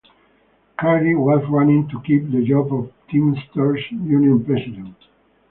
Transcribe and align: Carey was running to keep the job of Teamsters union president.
Carey 0.79 1.13
was 1.15 1.47
running 1.47 1.87
to 1.89 2.01
keep 2.01 2.31
the 2.31 2.43
job 2.43 2.73
of 2.73 2.91
Teamsters 3.07 3.85
union 3.91 4.43
president. 4.43 4.95